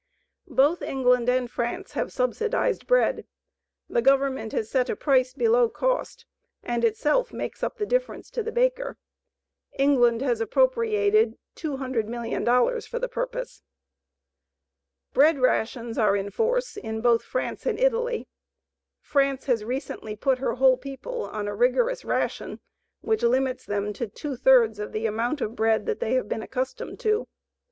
Both 0.49 0.81
England 0.81 1.29
and 1.29 1.47
France 1.47 1.91
have 1.91 2.11
subsidized 2.11 2.87
bread; 2.87 3.27
the 3.87 4.01
Government 4.01 4.51
has 4.51 4.67
set 4.67 4.89
a 4.89 4.95
price 4.95 5.35
below 5.35 5.69
cost 5.69 6.25
and 6.63 6.83
itself 6.83 7.31
makes 7.31 7.61
up 7.61 7.77
the 7.77 7.85
difference 7.85 8.31
to 8.31 8.41
the 8.41 8.51
baker. 8.51 8.97
England 9.77 10.21
has 10.23 10.41
appropriated 10.41 11.37
$200,000,000 11.55 12.87
for 12.87 12.97
the 12.97 13.07
purpose. 13.07 13.61
Bread 15.13 15.37
rations 15.37 15.99
are 15.99 16.15
in 16.15 16.31
force 16.31 16.77
in 16.77 17.01
both 17.01 17.21
France 17.23 17.67
and 17.67 17.77
Italy. 17.79 18.27
France 19.01 19.45
has 19.45 19.63
recently 19.63 20.15
put 20.15 20.39
her 20.39 20.55
whole 20.55 20.77
people 20.77 21.25
on 21.25 21.47
a 21.47 21.53
rigorous 21.53 22.03
ration 22.03 22.59
which 23.01 23.21
limits 23.21 23.67
them 23.67 23.93
to 23.93 24.07
two 24.07 24.35
thirds 24.35 24.79
of 24.79 24.93
the 24.93 25.05
amount 25.05 25.41
of 25.41 25.55
bread 25.55 25.85
that 25.85 25.99
they 25.99 26.15
have 26.15 26.27
been 26.27 26.41
accustomed 26.41 26.99
to. 27.01 27.27